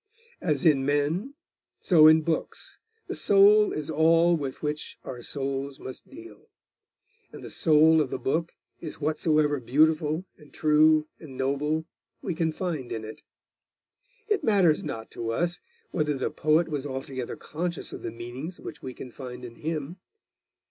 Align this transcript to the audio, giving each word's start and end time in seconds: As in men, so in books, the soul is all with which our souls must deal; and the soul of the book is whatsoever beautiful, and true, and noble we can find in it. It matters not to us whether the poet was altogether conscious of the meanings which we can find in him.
As 0.41 0.65
in 0.65 0.83
men, 0.83 1.35
so 1.79 2.07
in 2.07 2.21
books, 2.23 2.79
the 3.07 3.13
soul 3.13 3.71
is 3.71 3.91
all 3.91 4.35
with 4.35 4.63
which 4.63 4.97
our 5.03 5.21
souls 5.21 5.79
must 5.79 6.09
deal; 6.09 6.49
and 7.31 7.43
the 7.43 7.51
soul 7.51 8.01
of 8.01 8.09
the 8.09 8.17
book 8.17 8.51
is 8.79 8.99
whatsoever 8.99 9.59
beautiful, 9.59 10.25
and 10.39 10.51
true, 10.51 11.07
and 11.19 11.37
noble 11.37 11.85
we 12.19 12.33
can 12.33 12.51
find 12.51 12.91
in 12.91 13.05
it. 13.05 13.21
It 14.27 14.43
matters 14.43 14.83
not 14.83 15.11
to 15.11 15.29
us 15.31 15.59
whether 15.91 16.15
the 16.17 16.31
poet 16.31 16.67
was 16.67 16.87
altogether 16.87 17.35
conscious 17.35 17.93
of 17.93 18.01
the 18.01 18.09
meanings 18.11 18.59
which 18.59 18.81
we 18.81 18.95
can 18.95 19.11
find 19.11 19.45
in 19.45 19.53
him. 19.53 19.97